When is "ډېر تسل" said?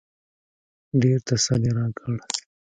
1.01-1.61